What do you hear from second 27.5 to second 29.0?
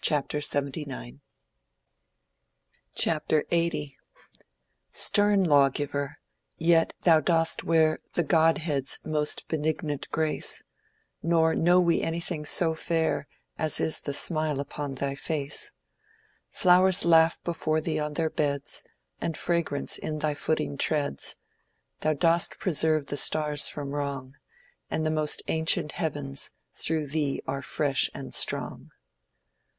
fresh and strong.